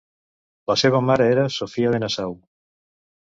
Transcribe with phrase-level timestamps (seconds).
[0.71, 2.33] La seva mare era Sofia de Nassau.